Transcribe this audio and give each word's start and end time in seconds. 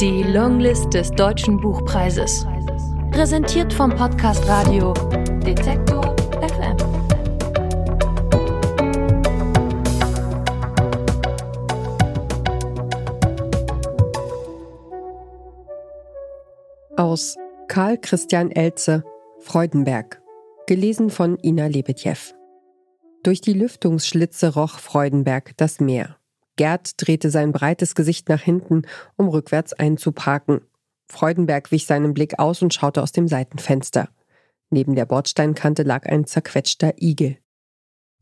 Die 0.00 0.22
Longlist 0.22 0.92
des 0.92 1.10
Deutschen 1.10 1.58
Buchpreises. 1.58 2.46
Präsentiert 3.12 3.72
vom 3.72 3.88
Podcast 3.88 4.46
Radio 4.46 4.92
Detektor 5.40 6.14
FM. 6.42 6.76
Aus 16.98 17.36
Karl 17.68 17.96
Christian 17.96 18.50
Elze, 18.50 19.02
Freudenberg. 19.40 20.20
Gelesen 20.66 21.08
von 21.08 21.38
Ina 21.42 21.68
Lebetjew. 21.68 22.34
Durch 23.22 23.40
die 23.40 23.54
Lüftungsschlitze 23.54 24.52
roch 24.52 24.78
Freudenberg 24.78 25.56
das 25.56 25.80
Meer. 25.80 26.18
Gerd 26.56 26.92
drehte 26.96 27.30
sein 27.30 27.52
breites 27.52 27.94
Gesicht 27.94 28.28
nach 28.28 28.40
hinten, 28.40 28.82
um 29.16 29.28
rückwärts 29.28 29.72
einzuparken. 29.72 30.62
Freudenberg 31.08 31.70
wich 31.70 31.86
seinen 31.86 32.14
Blick 32.14 32.38
aus 32.38 32.62
und 32.62 32.74
schaute 32.74 33.02
aus 33.02 33.12
dem 33.12 33.28
Seitenfenster. 33.28 34.08
Neben 34.70 34.94
der 34.94 35.06
Bordsteinkante 35.06 35.82
lag 35.82 36.06
ein 36.06 36.26
zerquetschter 36.26 36.94
Igel. 37.00 37.38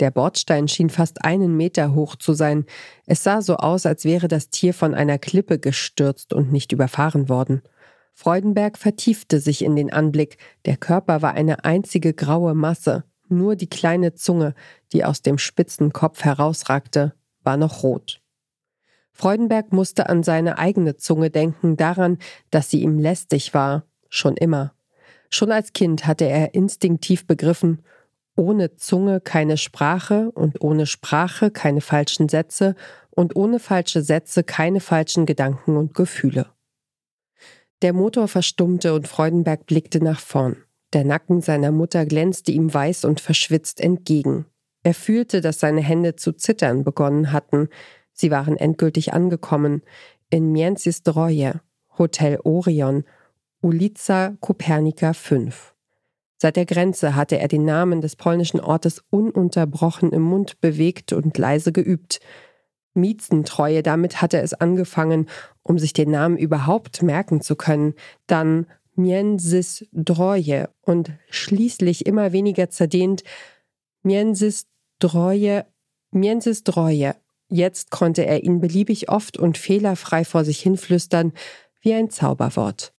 Der 0.00 0.10
Bordstein 0.10 0.66
schien 0.66 0.90
fast 0.90 1.24
einen 1.24 1.56
Meter 1.56 1.94
hoch 1.94 2.16
zu 2.16 2.34
sein. 2.34 2.66
Es 3.06 3.22
sah 3.22 3.40
so 3.40 3.56
aus, 3.56 3.86
als 3.86 4.04
wäre 4.04 4.26
das 4.26 4.50
Tier 4.50 4.74
von 4.74 4.92
einer 4.92 5.18
Klippe 5.18 5.58
gestürzt 5.58 6.32
und 6.32 6.52
nicht 6.52 6.72
überfahren 6.72 7.28
worden. 7.28 7.62
Freudenberg 8.12 8.76
vertiefte 8.76 9.40
sich 9.40 9.64
in 9.64 9.76
den 9.76 9.92
Anblick. 9.92 10.38
Der 10.66 10.76
Körper 10.76 11.22
war 11.22 11.34
eine 11.34 11.64
einzige 11.64 12.12
graue 12.12 12.54
Masse. 12.54 13.04
Nur 13.28 13.56
die 13.56 13.68
kleine 13.68 14.14
Zunge, 14.14 14.54
die 14.92 15.04
aus 15.04 15.22
dem 15.22 15.38
spitzen 15.38 15.92
Kopf 15.92 16.24
herausragte, 16.24 17.14
war 17.42 17.56
noch 17.56 17.82
rot. 17.82 18.20
Freudenberg 19.14 19.72
musste 19.72 20.08
an 20.08 20.22
seine 20.22 20.58
eigene 20.58 20.96
Zunge 20.96 21.30
denken, 21.30 21.76
daran, 21.76 22.18
dass 22.50 22.68
sie 22.68 22.82
ihm 22.82 22.98
lästig 22.98 23.54
war, 23.54 23.84
schon 24.08 24.36
immer. 24.36 24.74
Schon 25.30 25.50
als 25.50 25.72
Kind 25.72 26.06
hatte 26.06 26.26
er 26.26 26.54
instinktiv 26.54 27.26
begriffen, 27.26 27.82
ohne 28.36 28.74
Zunge 28.76 29.20
keine 29.20 29.56
Sprache 29.56 30.30
und 30.32 30.60
ohne 30.60 30.86
Sprache 30.86 31.50
keine 31.50 31.80
falschen 31.80 32.28
Sätze 32.28 32.74
und 33.10 33.36
ohne 33.36 33.60
falsche 33.60 34.02
Sätze 34.02 34.42
keine 34.42 34.80
falschen 34.80 35.24
Gedanken 35.24 35.76
und 35.76 35.94
Gefühle. 35.94 36.46
Der 37.82 37.92
Motor 37.92 38.28
verstummte 38.28 38.94
und 38.94 39.08
Freudenberg 39.08 39.66
blickte 39.66 40.02
nach 40.02 40.20
vorn. 40.20 40.56
Der 40.92 41.04
Nacken 41.04 41.40
seiner 41.40 41.70
Mutter 41.70 42.06
glänzte 42.06 42.52
ihm 42.52 42.72
weiß 42.72 43.04
und 43.04 43.20
verschwitzt 43.20 43.80
entgegen. 43.80 44.46
Er 44.84 44.94
fühlte, 44.94 45.40
dass 45.40 45.60
seine 45.60 45.80
Hände 45.80 46.14
zu 46.16 46.32
zittern 46.32 46.84
begonnen 46.84 47.32
hatten. 47.32 47.68
Sie 48.14 48.30
waren 48.30 48.56
endgültig 48.56 49.12
angekommen 49.12 49.82
in 50.30 50.52
Międzyzdroje, 50.52 51.60
Hotel 51.98 52.38
Orion, 52.44 53.04
Ulica 53.60 54.36
Kopernika 54.40 55.12
5. 55.12 55.74
Seit 56.36 56.56
der 56.56 56.66
Grenze 56.66 57.14
hatte 57.14 57.38
er 57.38 57.48
den 57.48 57.64
Namen 57.64 58.00
des 58.00 58.16
polnischen 58.16 58.60
Ortes 58.60 59.02
ununterbrochen 59.10 60.12
im 60.12 60.22
Mund 60.22 60.60
bewegt 60.60 61.12
und 61.12 61.36
leise 61.36 61.72
geübt. 61.72 62.20
Miezentreue, 62.94 63.82
damit 63.82 64.22
hatte 64.22 64.40
es 64.40 64.54
angefangen, 64.54 65.28
um 65.62 65.78
sich 65.78 65.92
den 65.92 66.10
Namen 66.10 66.36
überhaupt 66.36 67.02
merken 67.02 67.40
zu 67.40 67.56
können. 67.56 67.94
Dann 68.26 68.66
Międzyzdroje 68.94 70.70
und 70.82 71.12
schließlich 71.30 72.06
immer 72.06 72.32
weniger 72.32 72.70
zerdehnt 72.70 73.24
Międzyzdroje, 74.02 75.66
Międzyzdroje 76.12 77.16
Jetzt 77.54 77.92
konnte 77.92 78.26
er 78.26 78.42
ihn 78.42 78.60
beliebig 78.60 79.10
oft 79.10 79.38
und 79.38 79.58
fehlerfrei 79.58 80.24
vor 80.24 80.44
sich 80.44 80.58
hinflüstern, 80.58 81.32
wie 81.82 81.94
ein 81.94 82.10
Zauberwort. 82.10 82.92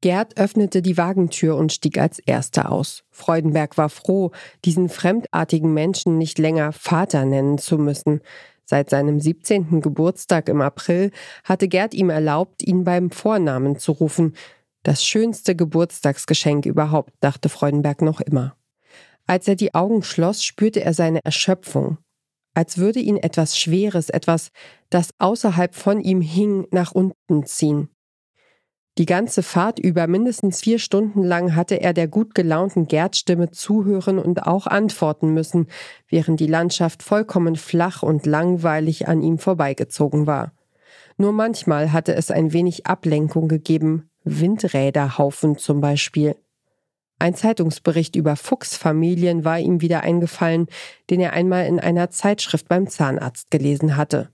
Gerd 0.00 0.36
öffnete 0.36 0.82
die 0.82 0.96
Wagentür 0.96 1.56
und 1.56 1.72
stieg 1.72 1.96
als 1.96 2.18
erster 2.18 2.72
aus. 2.72 3.04
Freudenberg 3.10 3.78
war 3.78 3.88
froh, 3.88 4.32
diesen 4.64 4.88
fremdartigen 4.88 5.72
Menschen 5.72 6.18
nicht 6.18 6.40
länger 6.40 6.72
Vater 6.72 7.24
nennen 7.24 7.58
zu 7.58 7.78
müssen. 7.78 8.22
Seit 8.64 8.90
seinem 8.90 9.20
17. 9.20 9.80
Geburtstag 9.82 10.48
im 10.48 10.62
April 10.62 11.12
hatte 11.44 11.68
Gerd 11.68 11.94
ihm 11.94 12.10
erlaubt, 12.10 12.64
ihn 12.64 12.82
beim 12.82 13.12
Vornamen 13.12 13.78
zu 13.78 13.92
rufen. 13.92 14.34
Das 14.82 15.04
schönste 15.04 15.54
Geburtstagsgeschenk 15.54 16.66
überhaupt, 16.66 17.12
dachte 17.20 17.48
Freudenberg 17.48 18.02
noch 18.02 18.20
immer. 18.20 18.56
Als 19.28 19.46
er 19.46 19.54
die 19.54 19.74
Augen 19.74 20.02
schloss, 20.02 20.42
spürte 20.42 20.82
er 20.82 20.92
seine 20.92 21.24
Erschöpfung 21.24 21.98
als 22.56 22.78
würde 22.78 23.00
ihn 23.00 23.18
etwas 23.18 23.58
Schweres, 23.58 24.08
etwas, 24.08 24.50
das 24.88 25.10
außerhalb 25.18 25.74
von 25.74 26.00
ihm 26.00 26.22
hing, 26.22 26.66
nach 26.70 26.92
unten 26.92 27.44
ziehen. 27.44 27.90
Die 28.96 29.04
ganze 29.04 29.42
Fahrt 29.42 29.78
über 29.78 30.06
mindestens 30.06 30.60
vier 30.62 30.78
Stunden 30.78 31.22
lang 31.22 31.54
hatte 31.54 31.74
er 31.82 31.92
der 31.92 32.08
gut 32.08 32.34
gelaunten 32.34 32.88
Gerdstimme 32.88 33.50
zuhören 33.50 34.18
und 34.18 34.46
auch 34.46 34.66
antworten 34.66 35.34
müssen, 35.34 35.66
während 36.08 36.40
die 36.40 36.46
Landschaft 36.46 37.02
vollkommen 37.02 37.56
flach 37.56 38.02
und 38.02 38.24
langweilig 38.24 39.06
an 39.06 39.20
ihm 39.20 39.36
vorbeigezogen 39.36 40.26
war. 40.26 40.52
Nur 41.18 41.32
manchmal 41.32 41.92
hatte 41.92 42.14
es 42.14 42.30
ein 42.30 42.54
wenig 42.54 42.86
Ablenkung 42.86 43.48
gegeben, 43.48 44.08
Windräderhaufen 44.24 45.58
zum 45.58 45.82
Beispiel. 45.82 46.36
Ein 47.18 47.34
Zeitungsbericht 47.34 48.14
über 48.14 48.36
Fuchsfamilien 48.36 49.44
war 49.44 49.58
ihm 49.58 49.80
wieder 49.80 50.02
eingefallen, 50.02 50.66
den 51.08 51.20
er 51.20 51.32
einmal 51.32 51.66
in 51.66 51.80
einer 51.80 52.10
Zeitschrift 52.10 52.68
beim 52.68 52.88
Zahnarzt 52.88 53.50
gelesen 53.50 53.96
hatte. 53.96 54.28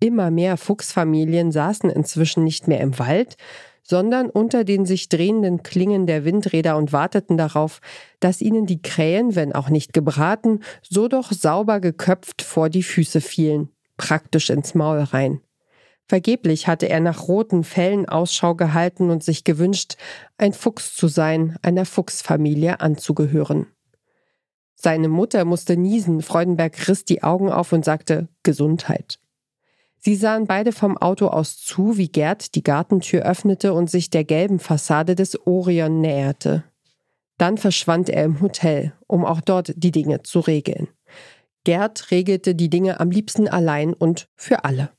Immer 0.00 0.30
mehr 0.30 0.56
Fuchsfamilien 0.56 1.50
saßen 1.50 1.90
inzwischen 1.90 2.44
nicht 2.44 2.68
mehr 2.68 2.80
im 2.80 2.98
Wald, 3.00 3.36
sondern 3.82 4.30
unter 4.30 4.62
den 4.62 4.86
sich 4.86 5.08
drehenden 5.08 5.62
Klingen 5.64 6.06
der 6.06 6.24
Windräder 6.24 6.76
und 6.76 6.92
warteten 6.92 7.36
darauf, 7.36 7.80
dass 8.20 8.40
ihnen 8.40 8.66
die 8.66 8.82
Krähen, 8.82 9.34
wenn 9.34 9.54
auch 9.54 9.70
nicht 9.70 9.92
gebraten, 9.92 10.60
so 10.82 11.08
doch 11.08 11.32
sauber 11.32 11.80
geköpft 11.80 12.42
vor 12.42 12.68
die 12.68 12.82
Füße 12.82 13.20
fielen, 13.20 13.70
praktisch 13.96 14.50
ins 14.50 14.74
Maul 14.74 15.00
rein. 15.00 15.40
Vergeblich 16.08 16.66
hatte 16.66 16.88
er 16.88 17.00
nach 17.00 17.28
roten 17.28 17.64
Fellen 17.64 18.08
Ausschau 18.08 18.54
gehalten 18.54 19.10
und 19.10 19.22
sich 19.22 19.44
gewünscht, 19.44 19.96
ein 20.38 20.54
Fuchs 20.54 20.94
zu 20.96 21.06
sein, 21.06 21.58
einer 21.60 21.84
Fuchsfamilie 21.84 22.80
anzugehören. 22.80 23.66
Seine 24.74 25.08
Mutter 25.08 25.44
musste 25.44 25.76
niesen, 25.76 26.22
Freudenberg 26.22 26.88
riss 26.88 27.04
die 27.04 27.22
Augen 27.22 27.50
auf 27.50 27.72
und 27.72 27.84
sagte 27.84 28.28
Gesundheit. 28.42 29.18
Sie 29.98 30.14
sahen 30.14 30.46
beide 30.46 30.72
vom 30.72 30.96
Auto 30.96 31.26
aus 31.26 31.58
zu, 31.58 31.98
wie 31.98 32.08
Gerd 32.08 32.54
die 32.54 32.62
Gartentür 32.62 33.22
öffnete 33.22 33.74
und 33.74 33.90
sich 33.90 34.08
der 34.08 34.24
gelben 34.24 34.60
Fassade 34.60 35.14
des 35.14 35.46
Orion 35.46 36.00
näherte. 36.00 36.64
Dann 37.36 37.58
verschwand 37.58 38.08
er 38.08 38.24
im 38.24 38.40
Hotel, 38.40 38.94
um 39.08 39.24
auch 39.26 39.40
dort 39.40 39.74
die 39.76 39.90
Dinge 39.90 40.22
zu 40.22 40.40
regeln. 40.40 40.88
Gerd 41.64 42.10
regelte 42.10 42.54
die 42.54 42.70
Dinge 42.70 43.00
am 43.00 43.10
liebsten 43.10 43.48
allein 43.48 43.92
und 43.92 44.28
für 44.36 44.64
alle. 44.64 44.90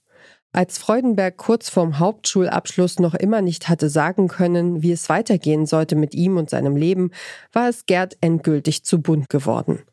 Als 0.51 0.79
Freudenberg 0.79 1.37
kurz 1.37 1.69
vorm 1.69 1.99
Hauptschulabschluss 1.99 2.97
noch 2.97 3.13
immer 3.13 3.41
nicht 3.41 3.69
hatte 3.69 3.87
sagen 3.87 4.27
können, 4.27 4.81
wie 4.81 4.91
es 4.91 5.07
weitergehen 5.07 5.67
sollte 5.67 5.95
mit 5.95 6.15
ihm 6.15 6.37
und 6.37 6.49
seinem 6.49 6.75
Leben, 6.75 7.11
war 7.53 7.69
es 7.69 7.85
Gerd 7.85 8.17
endgültig 8.21 8.83
zu 8.83 8.99
bunt 8.99 9.29
geworden. 9.29 9.83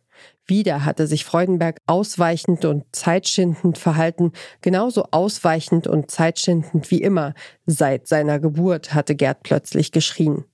Wieder 0.47 0.85
hatte 0.85 1.07
sich 1.07 1.25
Freudenberg 1.25 1.81
ausweichend 1.87 2.65
und 2.65 2.85
zeitschindend 2.93 3.77
verhalten, 3.77 4.33
genauso 4.63 5.05
ausweichend 5.11 5.89
und 5.89 6.11
zeitschindend 6.11 6.91
wie 6.91 7.03
immer. 7.03 7.35
Seit 7.67 8.07
seiner 8.07 8.39
Geburt 8.39 8.95
hatte 8.95 9.15
Gerd 9.15 9.43
plötzlich 9.43 9.93
geschrien. 9.93 10.45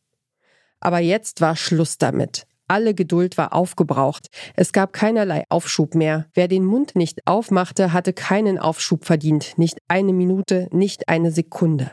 Aber 0.80 0.98
jetzt 0.98 1.40
war 1.40 1.54
Schluss 1.54 1.98
damit. 1.98 2.46
Alle 2.72 2.94
Geduld 2.94 3.36
war 3.36 3.52
aufgebraucht. 3.52 4.28
Es 4.56 4.72
gab 4.72 4.94
keinerlei 4.94 5.44
Aufschub 5.50 5.94
mehr. 5.94 6.24
Wer 6.32 6.48
den 6.48 6.64
Mund 6.64 6.96
nicht 6.96 7.26
aufmachte, 7.26 7.92
hatte 7.92 8.14
keinen 8.14 8.58
Aufschub 8.58 9.04
verdient. 9.04 9.58
Nicht 9.58 9.76
eine 9.88 10.14
Minute, 10.14 10.68
nicht 10.72 11.06
eine 11.10 11.32
Sekunde. 11.32 11.92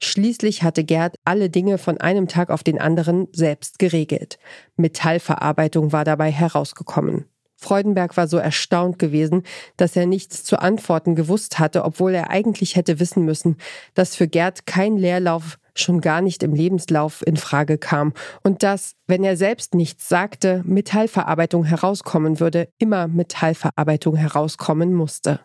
Schließlich 0.00 0.62
hatte 0.62 0.84
Gerd 0.84 1.16
alle 1.24 1.50
Dinge 1.50 1.78
von 1.78 1.98
einem 2.00 2.28
Tag 2.28 2.50
auf 2.50 2.62
den 2.62 2.80
anderen 2.80 3.26
selbst 3.32 3.80
geregelt. 3.80 4.38
Metallverarbeitung 4.76 5.90
war 5.90 6.04
dabei 6.04 6.30
herausgekommen. 6.30 7.24
Freudenberg 7.56 8.16
war 8.16 8.28
so 8.28 8.36
erstaunt 8.36 9.00
gewesen, 9.00 9.42
dass 9.76 9.96
er 9.96 10.06
nichts 10.06 10.44
zu 10.44 10.60
antworten 10.60 11.16
gewusst 11.16 11.58
hatte, 11.58 11.84
obwohl 11.84 12.14
er 12.14 12.30
eigentlich 12.30 12.76
hätte 12.76 13.00
wissen 13.00 13.24
müssen, 13.24 13.56
dass 13.94 14.14
für 14.14 14.28
Gerd 14.28 14.64
kein 14.64 14.96
Leerlauf 14.96 15.58
schon 15.80 16.00
gar 16.00 16.20
nicht 16.20 16.42
im 16.42 16.54
Lebenslauf 16.54 17.26
in 17.26 17.36
Frage 17.36 17.78
kam 17.78 18.12
und 18.42 18.62
dass, 18.62 18.92
wenn 19.06 19.24
er 19.24 19.36
selbst 19.36 19.74
nichts 19.74 20.08
sagte, 20.08 20.62
Metallverarbeitung 20.64 21.64
herauskommen 21.64 22.40
würde, 22.40 22.68
immer 22.78 23.08
Metallverarbeitung 23.08 24.16
herauskommen 24.16 24.94
musste. 24.94 25.40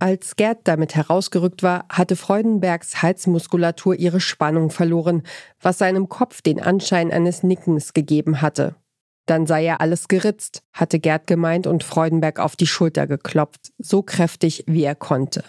Als 0.00 0.36
Gerd 0.36 0.58
damit 0.64 0.96
herausgerückt 0.96 1.62
war, 1.62 1.86
hatte 1.88 2.16
Freudenbergs 2.16 3.00
Halsmuskulatur 3.00 3.94
ihre 3.94 4.20
Spannung 4.20 4.70
verloren, 4.70 5.22
was 5.60 5.78
seinem 5.78 6.08
Kopf 6.08 6.42
den 6.42 6.60
Anschein 6.60 7.12
eines 7.12 7.42
Nickens 7.42 7.94
gegeben 7.94 8.42
hatte. 8.42 8.74
Dann 9.26 9.46
sei 9.46 9.62
ja 9.62 9.76
alles 9.76 10.08
geritzt, 10.08 10.62
hatte 10.72 10.98
Gerd 10.98 11.26
gemeint 11.26 11.66
und 11.66 11.84
Freudenberg 11.84 12.38
auf 12.38 12.56
die 12.56 12.66
Schulter 12.66 13.06
geklopft, 13.06 13.72
so 13.78 14.02
kräftig 14.02 14.64
wie 14.66 14.84
er 14.84 14.94
konnte. 14.94 15.44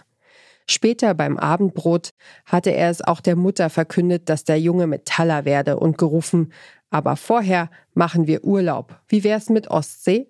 Später 0.68 1.14
beim 1.14 1.38
Abendbrot 1.38 2.10
hatte 2.46 2.72
er 2.72 2.90
es 2.90 3.02
auch 3.02 3.22
der 3.22 3.36
Mutter 3.36 3.70
verkündet, 3.70 4.30
dass 4.30 4.44
der 4.44 4.60
Junge 4.60 4.88
Metaller 4.88 5.46
werde 5.46 5.78
und 5.78 5.98
gerufen, 5.98 6.52
aber 6.90 7.16
vorher 7.16 7.70
machen 7.94 8.26
wir 8.26 8.44
Urlaub. 8.44 9.00
Wie 9.08 9.24
wär's 9.24 9.50
mit 9.50 9.70
Ostsee? 9.70 10.28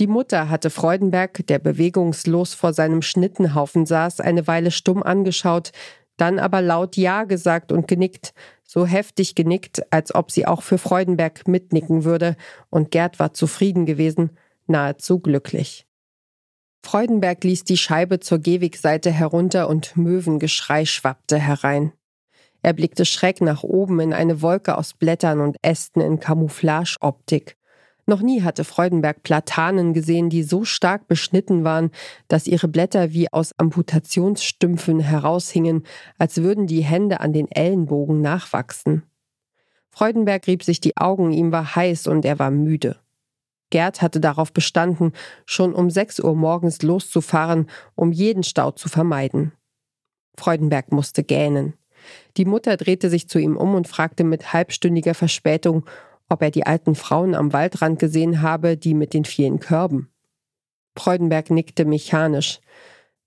Die 0.00 0.08
Mutter 0.08 0.48
hatte 0.48 0.70
Freudenberg, 0.70 1.46
der 1.46 1.60
bewegungslos 1.60 2.54
vor 2.54 2.72
seinem 2.72 3.00
Schnittenhaufen 3.00 3.86
saß, 3.86 4.20
eine 4.20 4.46
Weile 4.48 4.72
stumm 4.72 5.04
angeschaut, 5.04 5.70
dann 6.16 6.40
aber 6.40 6.62
laut 6.62 6.96
Ja 6.96 7.24
gesagt 7.24 7.70
und 7.70 7.86
genickt, 7.86 8.34
so 8.64 8.86
heftig 8.86 9.36
genickt, 9.36 9.92
als 9.92 10.14
ob 10.14 10.32
sie 10.32 10.46
auch 10.46 10.62
für 10.62 10.78
Freudenberg 10.78 11.46
mitnicken 11.46 12.04
würde, 12.04 12.36
und 12.70 12.90
Gerd 12.90 13.20
war 13.20 13.34
zufrieden 13.34 13.86
gewesen, 13.86 14.30
nahezu 14.66 15.20
glücklich. 15.20 15.86
Freudenberg 16.84 17.42
ließ 17.42 17.64
die 17.64 17.78
Scheibe 17.78 18.20
zur 18.20 18.38
Gehwegseite 18.40 19.10
herunter 19.10 19.70
und 19.70 19.96
Möwengeschrei 19.96 20.84
schwappte 20.84 21.38
herein. 21.38 21.92
Er 22.62 22.74
blickte 22.74 23.06
schräg 23.06 23.40
nach 23.40 23.62
oben 23.62 24.00
in 24.00 24.12
eine 24.12 24.42
Wolke 24.42 24.76
aus 24.76 24.92
Blättern 24.92 25.40
und 25.40 25.56
Ästen 25.62 26.02
in 26.02 26.20
Camouflageoptik. 26.20 27.56
Noch 28.04 28.20
nie 28.20 28.42
hatte 28.42 28.64
Freudenberg 28.64 29.22
Platanen 29.22 29.94
gesehen, 29.94 30.28
die 30.28 30.42
so 30.42 30.64
stark 30.64 31.08
beschnitten 31.08 31.64
waren, 31.64 31.90
dass 32.28 32.46
ihre 32.46 32.68
Blätter 32.68 33.14
wie 33.14 33.32
aus 33.32 33.52
Amputationsstümpfen 33.56 35.00
heraushingen, 35.00 35.84
als 36.18 36.42
würden 36.42 36.66
die 36.66 36.84
Hände 36.84 37.20
an 37.20 37.32
den 37.32 37.50
Ellenbogen 37.50 38.20
nachwachsen. 38.20 39.04
Freudenberg 39.88 40.46
rieb 40.46 40.62
sich 40.62 40.80
die 40.80 40.98
Augen, 40.98 41.32
ihm 41.32 41.50
war 41.50 41.76
heiß 41.76 42.08
und 42.08 42.26
er 42.26 42.38
war 42.38 42.50
müde. 42.50 42.98
Gerd 43.74 44.02
hatte 44.02 44.20
darauf 44.20 44.52
bestanden, 44.52 45.10
schon 45.46 45.74
um 45.74 45.90
sechs 45.90 46.20
Uhr 46.20 46.36
morgens 46.36 46.82
loszufahren, 46.82 47.66
um 47.96 48.12
jeden 48.12 48.44
Stau 48.44 48.70
zu 48.70 48.88
vermeiden. 48.88 49.50
Freudenberg 50.36 50.92
musste 50.92 51.24
gähnen. 51.24 51.74
Die 52.36 52.44
Mutter 52.44 52.76
drehte 52.76 53.10
sich 53.10 53.28
zu 53.28 53.40
ihm 53.40 53.56
um 53.56 53.74
und 53.74 53.88
fragte 53.88 54.22
mit 54.22 54.52
halbstündiger 54.52 55.14
Verspätung, 55.14 55.84
ob 56.28 56.40
er 56.42 56.52
die 56.52 56.64
alten 56.64 56.94
Frauen 56.94 57.34
am 57.34 57.52
Waldrand 57.52 57.98
gesehen 57.98 58.42
habe, 58.42 58.76
die 58.76 58.94
mit 58.94 59.12
den 59.12 59.24
vielen 59.24 59.58
Körben. 59.58 60.08
Freudenberg 60.96 61.50
nickte 61.50 61.84
mechanisch. 61.84 62.60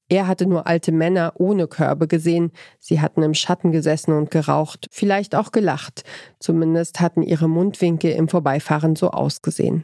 Er 0.07 0.27
hatte 0.27 0.45
nur 0.45 0.65
alte 0.65 0.93
Männer 0.93 1.33
ohne 1.35 1.67
Körbe 1.67 2.07
gesehen, 2.07 2.53
sie 2.79 3.01
hatten 3.01 3.21
im 3.21 3.33
Schatten 3.33 3.73
gesessen 3.73 4.13
und 4.13 4.31
geraucht, 4.31 4.88
vielleicht 4.91 5.35
auch 5.35 5.51
gelacht, 5.51 6.05
zumindest 6.39 7.01
hatten 7.01 7.21
ihre 7.21 7.50
Mundwinkel 7.50 8.11
im 8.11 8.29
Vorbeifahren 8.29 8.95
so 8.95 9.11
ausgesehen. 9.11 9.83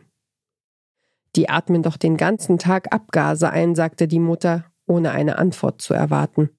Die 1.35 1.49
atmen 1.49 1.81
doch 1.81 1.97
den 1.97 2.17
ganzen 2.17 2.57
Tag 2.57 2.93
Abgase 2.93 3.49
ein, 3.49 3.75
sagte 3.75 4.07
die 4.07 4.19
Mutter, 4.19 4.65
ohne 4.85 5.11
eine 5.11 5.37
Antwort 5.37 5.81
zu 5.81 5.93
erwarten. 5.93 6.49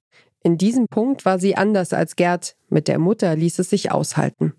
In 0.42 0.58
diesem 0.58 0.88
Punkt 0.88 1.24
war 1.24 1.38
sie 1.38 1.56
anders 1.56 1.92
als 1.92 2.16
Gerd, 2.16 2.56
mit 2.68 2.88
der 2.88 2.98
Mutter 2.98 3.34
ließ 3.36 3.60
es 3.60 3.70
sich 3.70 3.92
aushalten. 3.92 4.54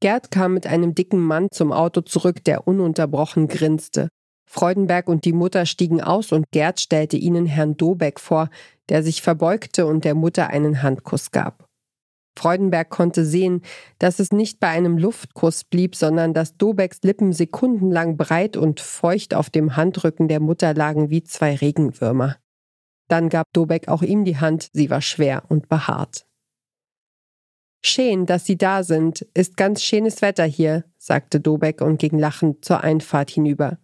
Gerd 0.00 0.30
kam 0.30 0.54
mit 0.54 0.66
einem 0.66 0.94
dicken 0.94 1.20
Mann 1.20 1.48
zum 1.52 1.72
Auto 1.72 2.00
zurück, 2.00 2.44
der 2.44 2.66
ununterbrochen 2.66 3.48
grinste. 3.48 4.08
Freudenberg 4.48 5.08
und 5.08 5.24
die 5.24 5.32
Mutter 5.32 5.66
stiegen 5.66 6.00
aus 6.00 6.32
und 6.32 6.46
Gerd 6.50 6.80
stellte 6.80 7.16
ihnen 7.16 7.46
Herrn 7.46 7.76
Dobeck 7.76 8.18
vor, 8.18 8.48
der 8.88 9.02
sich 9.02 9.20
verbeugte 9.22 9.86
und 9.86 10.04
der 10.04 10.14
Mutter 10.14 10.48
einen 10.48 10.82
Handkuss 10.82 11.30
gab. 11.30 11.67
Freudenberg 12.38 12.88
konnte 12.88 13.24
sehen, 13.24 13.62
dass 13.98 14.20
es 14.20 14.32
nicht 14.32 14.60
bei 14.60 14.68
einem 14.68 14.96
Luftkuss 14.96 15.64
blieb, 15.64 15.96
sondern 15.96 16.32
dass 16.32 16.56
Dobecks 16.56 17.00
Lippen 17.02 17.32
sekundenlang 17.32 18.16
breit 18.16 18.56
und 18.56 18.80
feucht 18.80 19.34
auf 19.34 19.50
dem 19.50 19.76
Handrücken 19.76 20.28
der 20.28 20.40
Mutter 20.40 20.72
lagen 20.72 21.10
wie 21.10 21.24
zwei 21.24 21.56
Regenwürmer. 21.56 22.36
Dann 23.08 23.28
gab 23.28 23.52
Dobeck 23.52 23.88
auch 23.88 24.02
ihm 24.02 24.24
die 24.24 24.36
Hand, 24.38 24.70
sie 24.72 24.88
war 24.90 25.00
schwer 25.00 25.42
und 25.48 25.68
behaart. 25.68 26.26
Schön, 27.84 28.26
dass 28.26 28.44
Sie 28.44 28.58
da 28.58 28.82
sind. 28.82 29.22
Ist 29.34 29.56
ganz 29.56 29.82
schönes 29.82 30.20
Wetter 30.20 30.44
hier, 30.44 30.84
sagte 30.98 31.40
Dobeck 31.40 31.80
und 31.80 31.98
ging 31.98 32.18
lachend 32.18 32.64
zur 32.64 32.82
Einfahrt 32.82 33.30
hinüber. 33.30 33.78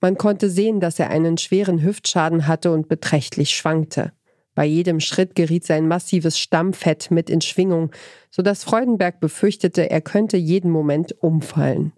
Man 0.00 0.16
konnte 0.16 0.50
sehen, 0.50 0.80
dass 0.80 0.98
er 0.98 1.10
einen 1.10 1.38
schweren 1.38 1.82
Hüftschaden 1.82 2.46
hatte 2.46 2.70
und 2.70 2.88
beträchtlich 2.88 3.56
schwankte. 3.56 4.12
Bei 4.54 4.64
jedem 4.64 5.00
Schritt 5.00 5.34
geriet 5.34 5.64
sein 5.64 5.88
massives 5.88 6.38
Stammfett 6.38 7.10
mit 7.10 7.28
in 7.28 7.40
Schwingung, 7.40 7.90
so 8.30 8.42
dass 8.42 8.64
Freudenberg 8.64 9.20
befürchtete, 9.20 9.90
er 9.90 10.00
könnte 10.00 10.36
jeden 10.36 10.70
Moment 10.70 11.14
umfallen. 11.22 11.92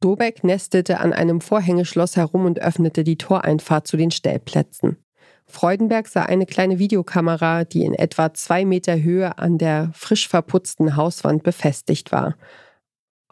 Dobeck 0.00 0.44
nestete 0.44 1.00
an 1.00 1.12
einem 1.12 1.40
Vorhängeschloss 1.40 2.16
herum 2.16 2.44
und 2.44 2.60
öffnete 2.60 3.04
die 3.04 3.16
Toreinfahrt 3.16 3.86
zu 3.86 3.96
den 3.96 4.10
Stellplätzen. 4.10 4.98
Freudenberg 5.46 6.08
sah 6.08 6.22
eine 6.22 6.46
kleine 6.46 6.78
Videokamera, 6.78 7.64
die 7.64 7.84
in 7.84 7.94
etwa 7.94 8.34
zwei 8.34 8.64
Meter 8.64 9.00
Höhe 9.00 9.38
an 9.38 9.58
der 9.58 9.90
frisch 9.94 10.28
verputzten 10.28 10.96
Hauswand 10.96 11.42
befestigt 11.42 12.12
war. 12.12 12.36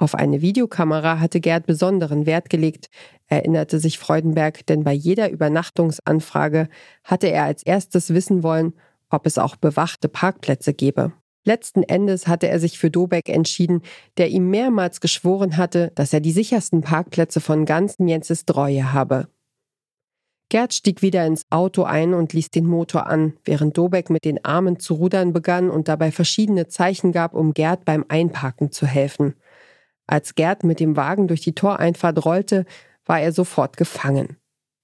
Auf 0.02 0.16
eine 0.16 0.43
Videokamera 0.43 1.20
hatte 1.20 1.38
Gerd 1.38 1.64
besonderen 1.66 2.26
Wert 2.26 2.50
gelegt, 2.50 2.90
erinnerte 3.28 3.78
sich 3.78 4.00
Freudenberg, 4.00 4.66
denn 4.66 4.82
bei 4.82 4.93
jeder 4.93 5.31
Übernachtungsanfrage 5.31 6.69
hatte 7.04 7.28
er 7.28 7.44
als 7.44 7.62
erstes 7.62 8.12
wissen 8.12 8.43
wollen, 8.43 8.72
ob 9.10 9.26
es 9.26 9.38
auch 9.38 9.54
bewachte 9.54 10.08
Parkplätze 10.08 10.75
gebe. 10.75 11.12
Letzten 11.44 11.84
Endes 11.84 12.26
hatte 12.26 12.49
er 12.49 12.58
sich 12.58 12.81
für 12.81 12.90
Dobeck 12.90 13.28
entschieden, 13.28 13.82
der 14.16 14.28
ihm 14.31 14.50
mehrmals 14.50 15.00
geschworen 15.00 15.56
hatte, 15.56 15.93
dass 15.94 16.12
er 16.12 16.19
die 16.19 16.32
sichersten 16.32 16.81
Parkplätze 16.81 17.40
von 17.40 17.64
ganz 17.64 17.94
Jenzes 18.00 18.44
Treue 18.44 18.93
habe. 18.93 19.28
Gerd 20.49 20.75
stieg 20.75 21.02
wieder 21.02 21.25
ins 21.25 21.44
Auto 21.49 21.84
ein 21.84 22.12
und 22.12 22.32
ließ 22.32 22.50
den 22.50 22.66
Motor 22.66 23.06
an, 23.06 23.34
während 23.44 23.78
Dobeck 23.78 24.10
mit 24.10 24.25
den 24.25 24.44
Armen 24.44 24.81
zu 24.81 24.94
rudern 24.94 25.32
begann 25.32 25.70
und 25.70 25.87
dabei 25.87 26.10
verschiedene 26.10 26.66
Zeichen 26.66 27.12
gab, 27.12 27.34
um 27.34 27.54
Gerd 27.54 27.84
beim 27.84 28.04
Einparken 28.08 28.72
zu 28.72 28.84
helfen. 28.84 29.34
Als 30.12 30.35
Gerd 30.35 30.62
mit 30.62 30.79
dem 30.79 30.94
Wagen 30.94 31.26
durch 31.26 31.41
die 31.41 31.55
Toreinfahrt 31.55 32.26
rollte, 32.26 32.67
war 33.06 33.20
er 33.20 33.32
sofort 33.32 33.79
gefangen. 33.79 34.37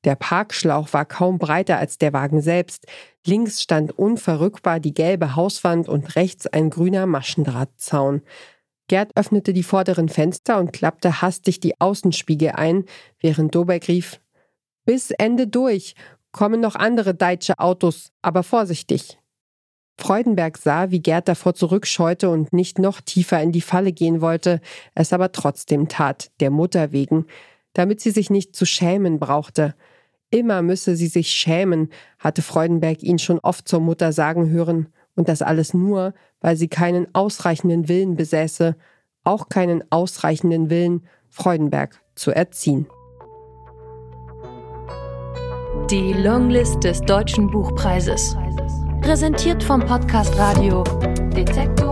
Der 0.07 0.15
Parkschlauch 0.15 0.95
war 0.95 1.05
kaum 1.05 1.37
breiter 1.37 1.77
als 1.77 1.99
der 1.99 2.15
Wagen 2.15 2.41
selbst. 2.41 2.87
Links 3.27 3.61
stand 3.61 3.93
unverrückbar 3.93 4.81
die 4.81 4.95
gelbe 4.95 5.37
Hauswand 5.37 5.87
und 5.87 6.17
rechts 6.17 6.47
ein 6.47 6.71
grüner 6.71 7.05
Maschendrahtzaun. 7.05 8.23
Gerd 8.89 9.15
öffnete 9.19 9.53
die 9.53 9.65
vorderen 9.65 10.09
Fenster 10.09 10.59
und 10.59 10.73
klappte 10.73 11.21
hastig 11.21 11.61
die 11.61 11.79
Außenspiegel 11.79 12.53
ein, 12.53 12.87
während 13.21 13.55
Dobeck 13.55 13.87
rief: 13.89 14.23
Bis 14.87 15.11
Ende 15.11 15.47
durch. 15.47 15.95
Kommen 16.33 16.63
noch 16.63 16.75
andere 16.75 17.15
deutsche 17.15 17.59
Autos, 17.59 18.13
aber 18.23 18.43
vorsichtig. 18.43 19.19
Freudenberg 19.99 20.57
sah, 20.59 20.91
wie 20.91 21.01
Gerd 21.01 21.29
davor 21.29 21.55
zurückscheute 21.55 22.31
und 22.31 22.53
nicht 22.53 22.79
noch 22.79 23.01
tiefer 23.01 23.43
in 23.43 23.51
die 23.51 23.61
Falle 23.61 23.93
gehen 23.93 24.21
wollte, 24.21 24.61
es 24.95 25.13
aber 25.13 25.33
trotzdem 25.33 25.89
tat, 25.89 26.31
der 26.41 26.51
Mutter 26.51 26.93
wegen, 26.93 27.27
damit 27.73 28.01
sie 28.01 28.13
sich 28.13 28.31
nicht 28.31 28.55
zu 28.55 28.65
schämen 28.65 29.19
brauchte. 29.19 29.75
Immer 30.31 30.63
müsse 30.63 30.95
sie 30.95 31.09
sich 31.09 31.31
schämen, 31.31 31.91
hatte 32.19 32.43
Freudenberg 32.43 33.03
ihn 33.03 33.19
schon 33.19 33.41
oft 33.41 33.67
zur 33.67 33.81
Mutter 33.81 34.13
sagen 34.13 34.51
hören, 34.51 34.87
und 35.17 35.29
das 35.29 35.43
alles 35.43 35.75
nur, 35.75 36.15
weil 36.41 36.57
sie 36.57 36.69
keinen 36.69 37.13
ausreichenden 37.13 37.89
Willen 37.89 38.15
besäße, 38.15 38.77
auch 39.25 39.49
keinen 39.49 39.83
ausreichenden 39.91 40.71
Willen, 40.71 41.07
Freudenberg 41.29 42.01
zu 42.15 42.31
erziehen. 42.31 42.87
Die 45.91 46.13
Longlist 46.13 46.85
des 46.85 47.01
Deutschen 47.01 47.51
Buchpreises. 47.51 48.37
Präsentiert 49.09 49.63
vom 49.65 49.81
Podcast 49.81 50.39
Radio 50.39 50.85
Detektor 51.35 51.88